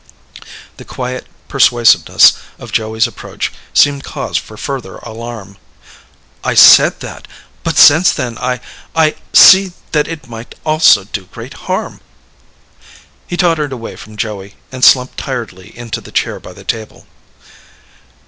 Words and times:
The 0.77 0.83
quiet 0.83 1.27
persuasiveness 1.47 2.33
of 2.57 2.71
Joey's 2.71 3.05
approach 3.05 3.51
seemed 3.71 4.03
cause 4.03 4.35
for 4.35 4.57
further 4.57 4.95
alarm. 4.95 5.57
"I 6.43 6.55
said 6.55 7.01
that, 7.01 7.27
but 7.63 7.77
since 7.77 8.11
then... 8.11 8.35
I... 8.39 8.61
I 8.95 9.13
see 9.31 9.73
that 9.91 10.07
it 10.07 10.27
might 10.27 10.55
also 10.65 11.03
do 11.03 11.29
great 11.31 11.53
harm." 11.53 12.01
He 13.27 13.37
tottered 13.37 13.71
away 13.73 13.95
from 13.95 14.17
Joey 14.17 14.55
and 14.71 14.83
slumped 14.83 15.19
tiredly 15.19 15.71
into 15.77 16.01
the 16.01 16.11
chair 16.11 16.39
by 16.39 16.53
the 16.53 16.63
table. 16.63 17.05